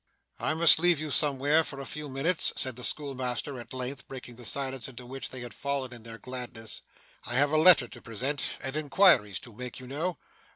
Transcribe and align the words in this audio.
'I 0.39 0.55
must 0.55 0.79
leave 0.79 0.99
you 0.99 1.11
somewhere 1.11 1.63
for 1.63 1.79
a 1.79 1.85
few 1.85 2.09
minutes,' 2.09 2.51
said 2.55 2.75
the 2.75 2.83
schoolmaster, 2.83 3.59
at 3.59 3.71
length 3.71 4.07
breaking 4.07 4.35
the 4.35 4.47
silence 4.47 4.87
into 4.87 5.05
which 5.05 5.29
they 5.29 5.41
had 5.41 5.53
fallen 5.53 5.93
in 5.93 6.01
their 6.01 6.17
gladness. 6.17 6.81
'I 7.25 7.35
have 7.35 7.51
a 7.51 7.57
letter 7.57 7.87
to 7.89 8.01
present, 8.01 8.57
and 8.63 8.75
inquiries 8.75 9.37
to 9.41 9.53
make, 9.53 9.79
you 9.79 9.85
know. 9.85 10.17